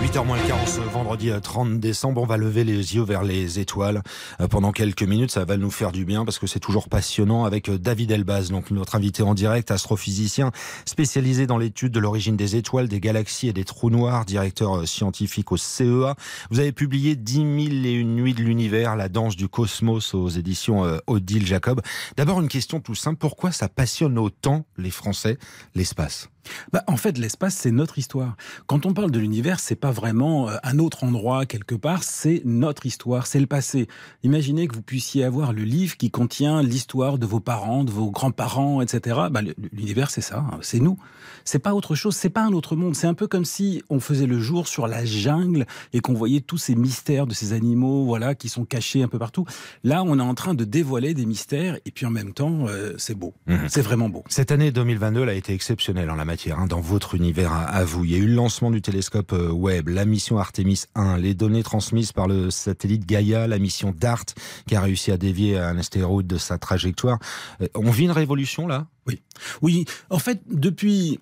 [0.00, 3.24] 8h moins le quart, ce vendredi 30 euh, décembre, on va lever les yeux vers
[3.24, 4.02] les étoiles
[4.40, 5.32] euh, pendant quelques minutes.
[5.32, 8.50] Ça va nous faire du bien parce que c'est toujours passionnant avec euh, David Elbaz,
[8.50, 10.52] donc notre invité en direct, astrophysicien
[10.84, 15.50] spécialisé dans l'étude de l'origine des étoiles, des galaxies et des trous noirs, directeur scientifique
[15.50, 16.14] au CEA.
[16.50, 17.48] Vous avez publié 10 000
[17.84, 21.82] et une nuits de l'univers, la danse du cosmos aux éditions Odile Jacob.
[22.16, 25.38] D'abord une question tout simple, pourquoi ça passionne autant les Français
[25.74, 26.28] l'espace?
[26.72, 28.36] Bah, en fait, l'espace, c'est notre histoire.
[28.66, 32.42] Quand on parle de l'univers, c'est pas vraiment euh, un autre endroit quelque part, c'est
[32.44, 33.88] notre histoire, c'est le passé.
[34.22, 38.10] Imaginez que vous puissiez avoir le livre qui contient l'histoire de vos parents, de vos
[38.10, 39.18] grands-parents, etc.
[39.30, 39.40] Bah,
[39.72, 40.98] l'univers, c'est ça, hein, c'est nous.
[41.44, 42.94] C'est pas autre chose, c'est pas un autre monde.
[42.94, 46.40] C'est un peu comme si on faisait le jour sur la jungle et qu'on voyait
[46.40, 49.46] tous ces mystères de ces animaux, voilà, qui sont cachés un peu partout.
[49.84, 52.94] Là, on est en train de dévoiler des mystères et puis en même temps, euh,
[52.98, 53.34] c'est beau.
[53.46, 53.68] Mhm.
[53.68, 54.24] C'est vraiment beau.
[54.28, 57.84] Cette année 2022 elle a été exceptionnelle en la matière Hein, dans votre univers à,
[57.84, 58.04] vous.
[58.04, 61.34] Il y a eu le lancement du télescope euh, Webb, la mission Artemis 1, les
[61.34, 64.24] données transmises par le satellite Gaia, la mission DART
[64.66, 67.18] qui a réussi à dévier un astéroïde de sa trajectoire.
[67.60, 68.86] Euh, on vit une révolution là?
[69.06, 69.20] Oui.
[69.62, 71.18] Oui, en fait, depuis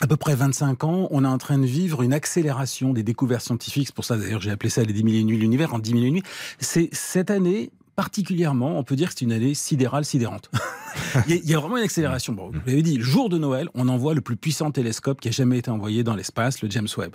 [0.00, 3.44] à peu près 25 ans, on est en train de vivre une accélération des découvertes
[3.44, 3.88] scientifiques.
[3.88, 5.90] C'est pour ça, d'ailleurs, j'ai appelé ça les 10 000 nuits de l'univers en 10
[5.90, 6.22] 000 nuits.
[6.58, 10.50] C'est cette année, particulièrement, on peut dire que c'est une année sidérale, sidérante.
[11.28, 12.32] il, y a, vraiment une accélération.
[12.32, 15.28] Bon, vous l'avez dit, le jour de Noël, on envoie le plus puissant télescope qui
[15.28, 17.12] a jamais été envoyé dans l'espace, le James Webb.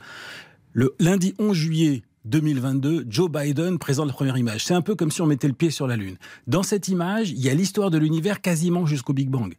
[0.74, 4.66] Le lundi 11 juillet 2022, Joe Biden présente la première image.
[4.66, 6.18] C'est un peu comme si on mettait le pied sur la Lune.
[6.48, 9.54] Dans cette image, il y a l'histoire de l'univers quasiment jusqu'au Big Bang.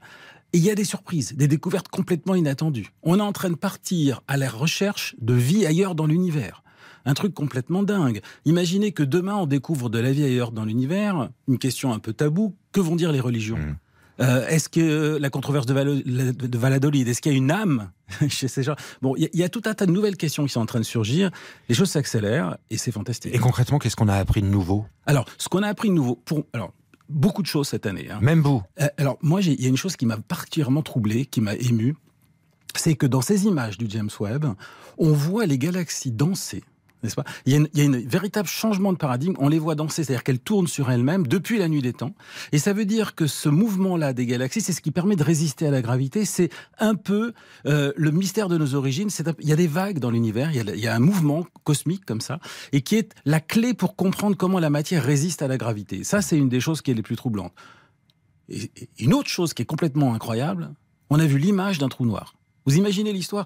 [0.53, 2.93] Et il y a des surprises, des découvertes complètement inattendues.
[3.03, 6.63] On est en train de partir à la recherche de vie ailleurs dans l'univers
[7.07, 8.21] un truc complètement dingue.
[8.45, 12.13] Imaginez que demain on découvre de la vie ailleurs dans l'univers, une question un peu
[12.13, 13.57] taboue, que vont dire les religions?
[13.57, 13.77] Mmh.
[14.21, 17.91] Euh, est-ce que la controverse de, Valladolid, est-ce qu'il y a une âme
[18.29, 18.77] chez ces gens?
[19.03, 20.85] Bon, il y, a tout un tas de nouvelles questions qui sont en train de
[20.85, 21.31] surgir.
[21.69, 23.35] Les choses s'accélèrent et c'est fantastique.
[23.35, 24.87] Et concrètement, qu'est-ce qu'on a appris de nouveau?
[25.07, 26.73] Alors, ce qu'on a appris de nouveau, pour alors
[27.09, 28.09] beaucoup de choses cette année.
[28.11, 28.19] Hein.
[28.21, 28.63] Même vous?
[28.81, 31.95] Euh, Alors, moi, il y a une chose qui m'a particulièrement troublé, qui m'a ému,
[32.75, 34.47] c'est que dans ces images du James Webb,
[34.99, 36.65] on voit les galaxies danser
[37.03, 39.35] il y, a un véritable changement de paradigme.
[39.39, 42.15] On les voit danser, c'est-à-dire qu'elles tournent sur elles-mêmes depuis la nuit des temps.
[42.53, 45.67] Et ça veut dire que ce mouvement-là des galaxies, c'est ce qui permet de résister
[45.67, 46.25] à la gravité.
[46.25, 47.33] C'est un peu
[47.67, 49.09] euh, le mystère de nos origines.
[49.41, 52.21] il y a des vagues dans l'univers, il, il, y a un mouvement cosmique comme
[52.21, 52.41] ça,
[52.73, 56.05] et qui est la clé pour comprendre comment la matière résiste à la gravité.
[56.05, 57.53] Ça, c'est une des choses qui est les plus troublantes.
[58.49, 60.71] Et une autre chose qui est complètement incroyable,
[61.11, 62.35] on a vu l'image d'un trou noir.
[62.65, 63.45] Vous imaginez l'histoire?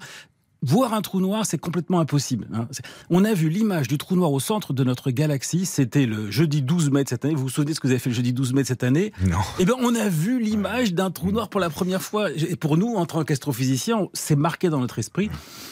[0.63, 2.47] Voir un trou noir, c'est complètement impossible.
[2.53, 2.69] Hein.
[3.09, 5.65] On a vu l'image du trou noir au centre de notre galaxie.
[5.65, 7.35] C'était le jeudi 12 mai de cette année.
[7.35, 8.85] Vous vous souvenez de ce que vous avez fait le jeudi 12 mai de cette
[8.85, 9.13] année?
[9.27, 9.39] Non.
[9.59, 12.31] Eh bien, on a vu l'image d'un trou noir pour la première fois.
[12.31, 15.31] Et pour nous, en tant qu'astrophysiciens, c'est marqué dans notre esprit.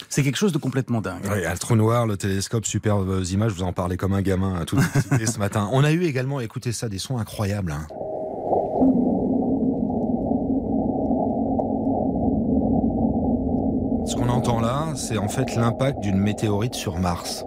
[0.09, 1.23] C'est quelque chose de complètement dingue.
[1.25, 3.53] Oui, le trou noir, le télescope, superbes images.
[3.53, 4.79] Vous en parlez comme un gamin à tout
[5.11, 5.69] ce matin.
[5.73, 7.73] On a eu également, écoutez ça, des sons incroyables.
[7.73, 7.87] Hein.
[14.09, 14.28] Ce qu'on
[14.61, 17.45] là, c'est en fait l'impact d'une météorite sur Mars.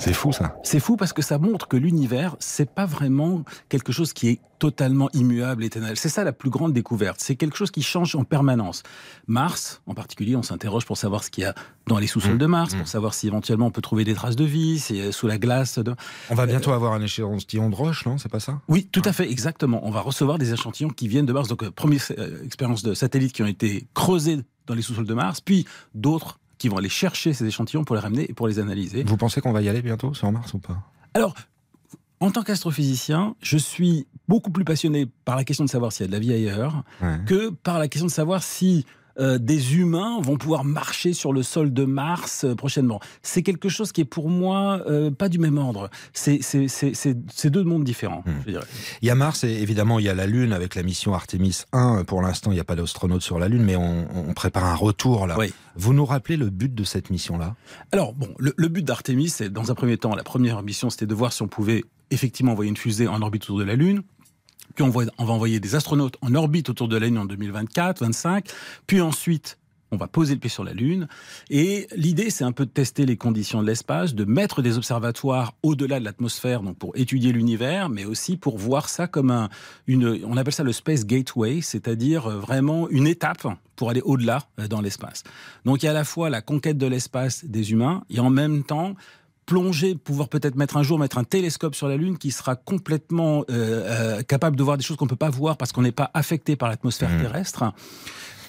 [0.00, 0.56] C'est fou ça.
[0.62, 4.40] C'est fou parce que ça montre que l'univers, c'est pas vraiment quelque chose qui est
[4.58, 5.98] totalement immuable, éternel.
[5.98, 7.20] C'est ça la plus grande découverte.
[7.20, 8.82] C'est quelque chose qui change en permanence.
[9.26, 11.54] Mars, en particulier, on s'interroge pour savoir ce qu'il y a
[11.86, 12.86] dans les sous-sols de Mars, pour mmh.
[12.86, 15.78] savoir si éventuellement on peut trouver des traces de vie, si sous la glace.
[15.78, 15.94] De...
[16.30, 18.16] On va bientôt avoir un échantillon de roche, non?
[18.16, 18.58] C'est pas ça?
[18.68, 19.86] Oui, tout à fait, exactement.
[19.86, 21.48] On va recevoir des échantillons qui viennent de Mars.
[21.48, 25.14] Donc, euh, première euh, expérience de satellites qui ont été creusés dans les sous-sols de
[25.14, 28.58] Mars, puis d'autres qui vont aller chercher ces échantillons pour les ramener et pour les
[28.58, 29.02] analyser.
[29.02, 30.78] Vous pensez qu'on va y aller bientôt sur Mars ou pas?
[31.14, 31.34] Alors,
[32.20, 36.04] en tant qu'astrophysicien, je suis beaucoup plus passionné par la question de savoir s'il y
[36.04, 36.84] a de la vie ailleurs
[37.26, 38.84] que par la question de savoir si
[39.20, 43.00] euh, des humains vont pouvoir marcher sur le sol de Mars euh, prochainement.
[43.22, 45.90] C'est quelque chose qui est pour moi euh, pas du même ordre.
[46.12, 46.40] C'est
[47.44, 48.24] deux mondes différents.
[48.26, 48.58] Hmm.
[49.02, 51.62] Il y a Mars et évidemment il y a la Lune avec la mission Artemis
[51.72, 52.04] 1.
[52.04, 55.26] Pour l'instant, il n'y a pas d'astronaute sur la Lune, mais on, prépare un retour
[55.26, 55.36] là.
[55.76, 57.56] Vous nous rappelez le but de cette mission-là?
[57.92, 61.06] Alors bon, le, le but d'Artemis, c'est dans un premier temps, la première mission, c'était
[61.06, 64.02] de voir si on pouvait effectivement envoyer une fusée en orbite autour de la Lune.
[64.74, 68.48] Puis on va, envoyer des astronautes en orbite autour de la Lune en 2024, 25.
[68.86, 69.58] Puis ensuite,
[69.92, 71.08] on va poser le pied sur la Lune.
[71.48, 75.54] Et l'idée, c'est un peu de tester les conditions de l'espace, de mettre des observatoires
[75.62, 79.48] au-delà de l'atmosphère, donc pour étudier l'univers, mais aussi pour voir ça comme un,
[79.86, 84.42] une, on appelle ça le Space Gateway, c'est-à-dire euh, vraiment une étape pour aller au-delà
[84.58, 85.24] euh, dans l'espace.
[85.64, 88.30] Donc il y a à la fois la conquête de l'espace des humains et en
[88.30, 88.94] même temps
[89.50, 93.44] plonger, pouvoir peut-être mettre un jour mettre un télescope sur la Lune qui sera complètement
[94.28, 96.68] capable de voir des choses qu'on peut pas voir parce qu'on n'est pas affecté par
[96.68, 97.22] l'atmosphère mmh.
[97.22, 97.64] terrestre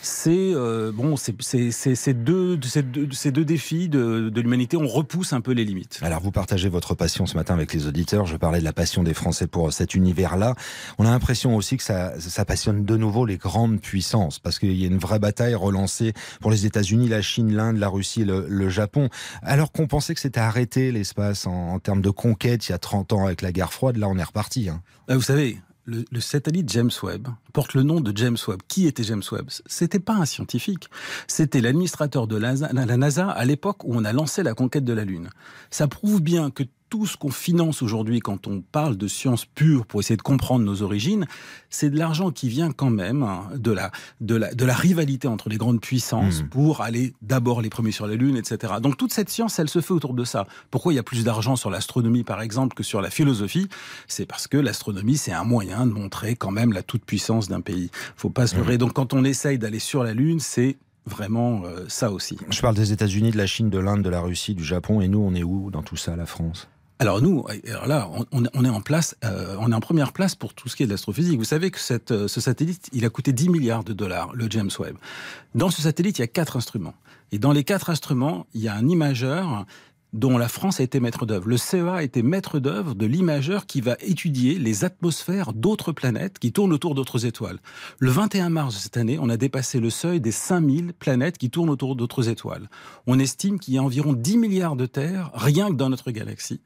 [0.01, 4.77] c'est euh, bon, c'est deux, deux, ces deux défis de, de l'humanité.
[4.77, 5.99] On repousse un peu les limites.
[6.01, 8.25] Alors vous partagez votre passion ce matin avec les auditeurs.
[8.25, 10.55] Je parlais de la passion des Français pour cet univers-là.
[10.97, 14.75] On a l'impression aussi que ça, ça passionne de nouveau les grandes puissances parce qu'il
[14.75, 18.45] y a une vraie bataille relancée pour les États-Unis, la Chine, l'Inde, la Russie, le,
[18.49, 19.09] le, Japon.
[19.41, 22.79] Alors qu'on pensait que c'était arrêté l'espace en, en, termes de conquête il y a
[22.79, 24.69] 30 ans avec la guerre froide, là on est reparti.
[24.69, 24.81] Hein.
[25.07, 28.61] Bah, vous savez, le, satellite James Webb porte le nom de James Webb.
[28.67, 29.49] Qui était James Webb?
[29.65, 30.89] C'était pas un scientifique.
[31.27, 32.53] C'était l'administrateur de la
[32.97, 35.29] NASA à l'époque où on a lancé la conquête de la Lune.
[35.69, 39.85] Ça prouve bien que tout ce qu'on finance aujourd'hui quand on parle de sciences pures
[39.85, 41.25] pour essayer de comprendre nos origines,
[41.69, 45.29] c'est de l'argent qui vient quand même hein, de la, de la, de la rivalité
[45.29, 46.49] entre les grandes puissances mmh.
[46.49, 48.73] pour aller d'abord les premiers sur la Lune, etc.
[48.81, 50.45] Donc toute cette science, elle se fait autour de ça.
[50.69, 53.69] Pourquoi il y a plus d'argent sur l'astronomie, par exemple, que sur la philosophie?
[54.09, 57.89] C'est parce que l'astronomie, c'est un moyen de montrer quand même la toute-puissance d'un pays.
[58.17, 58.75] Faut pas se leurrer.
[58.75, 58.79] Mmh.
[58.79, 62.37] Donc quand on essaye d'aller sur la Lune, c'est vraiment euh, ça aussi.
[62.49, 65.07] Je parle des États-Unis, de la Chine, de l'Inde, de la Russie, du Japon, et
[65.07, 66.67] nous, on est où dans tout ça, la France?
[67.01, 70.53] Alors nous, alors là, on, est en place, euh, on est en première place pour
[70.53, 71.39] tout ce qui est de l'astrophysique.
[71.39, 71.79] Vous savez que
[72.11, 74.97] euh, ce satellite, il a coûté 10 milliards de dollars, le James Webb.
[75.55, 76.93] Dans ce satellite, il y a quatre instruments.
[77.31, 79.65] Et dans les quatre instruments, il y a un imageur
[80.13, 81.47] dont la France a été maître d'œuvre.
[81.47, 86.39] Le CEA a été maître d'œuvre de l'imageur qui va étudier les atmosphères d'autres planètes
[86.39, 87.59] qui tournent autour d'autres étoiles.
[87.99, 91.49] Le 21 mars de cette année, on a dépassé le seuil des 5000 planètes qui
[91.49, 92.69] tournent autour d'autres étoiles.
[93.07, 96.61] On estime qu'il y a environ 10 milliards de terres rien que dans notre galaxie.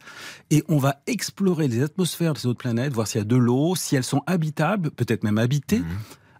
[0.49, 3.35] Et on va explorer les atmosphères de ces autres planètes, voir s'il y a de
[3.35, 5.79] l'eau, si elles sont habitables, peut-être même habitées.
[5.79, 5.85] Mmh.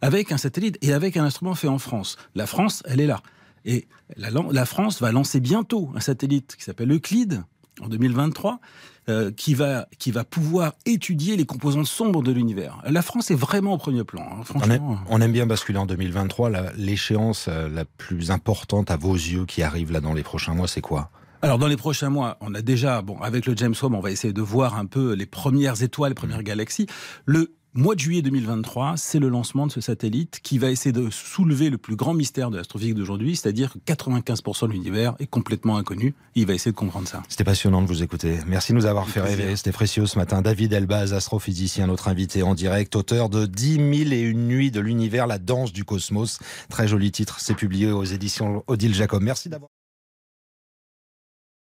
[0.01, 2.18] avec un satellite et avec un instrument fait en France.
[2.36, 3.22] La France, elle est là.
[3.65, 7.44] Et la, France va lancer bientôt un satellite qui s'appelle Euclide
[7.81, 8.59] en 2023.
[9.07, 12.81] Euh, qui va qui va pouvoir étudier les composantes sombres de l'univers.
[12.89, 14.23] La France est vraiment au premier plan.
[14.23, 14.97] Hein, franchement.
[15.07, 16.73] On, aime, bien basculer en 2023.
[16.75, 20.67] L'échéance euh, la, plus importante à vos yeux qui arrive là dans les prochains mois,
[20.67, 21.12] c'est quoi?
[21.44, 24.09] Alors dans les prochains mois, on a déjà, bon, avec le James Webb, on va
[24.09, 26.44] essayer de voir un peu les premières étoiles, les premières mmh.
[26.44, 26.88] galaxies.
[27.27, 31.10] Le mois de juillet 2023, c'est le lancement de ce satellite qui va essayer de
[31.10, 35.77] soulever le plus grand mystère de l'astrophysique d'aujourd'hui, c'est-à-dire que 95% de l'univers est complètement
[35.77, 36.16] inconnu.
[36.36, 37.22] Il va essayer de comprendre ça.
[37.27, 38.39] C'était passionnant de vous écouter.
[38.48, 39.56] Merci de nous avoir fait rêver.
[39.56, 40.42] C'était précieux ce matin.
[40.42, 44.80] David Elbaz, astrophysicien, notre invité en direct, auteur de 10 000 et une nuits de
[44.80, 46.39] l'univers, la danse du cosmos.
[46.69, 47.39] Très joli titre.
[47.39, 49.22] C'est publié aux éditions Odile Jacob.
[49.22, 49.69] Merci d'avoir